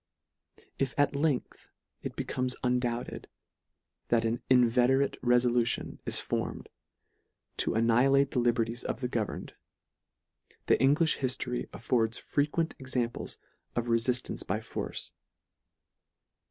If 0.79 0.95
at 0.97 1.15
length 1.15 1.69
it 2.01 2.15
becomes 2.15 2.55
undoubted, 2.63 3.27
that 4.07 4.25
an 4.25 4.41
inveterate 4.49 5.15
refolution 5.21 6.01
is 6.07 6.19
formed 6.19 6.69
to 7.57 7.73
annihi 7.75 7.91
32 8.05 8.09
LETTER 8.09 8.09
III. 8.09 8.13
late 8.13 8.31
the 8.31 8.39
liberties 8.39 8.83
of 8.83 9.01
the 9.01 9.07
governed, 9.07 9.53
the 10.65 10.77
Englifh 10.77 11.17
hiftory 11.17 11.69
affords 11.71 12.17
frequent 12.17 12.73
examples 12.79 13.37
of 13.75 13.85
refiftance 13.89 14.43
by 14.43 14.59
force. 14.59 15.13